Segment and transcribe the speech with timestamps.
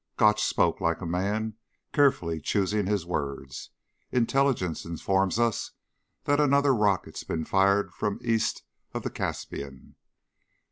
[0.17, 1.57] Gotch spoke like a man
[1.93, 3.69] carefully choosing his words.
[4.11, 5.73] "Intelligence informs us
[6.23, 8.63] that another rocket's been fired from east
[8.95, 9.93] of the Caspian.